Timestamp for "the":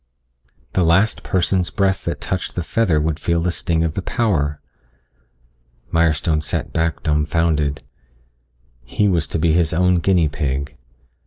0.73-0.83, 2.55-2.63, 3.39-3.51, 3.93-4.01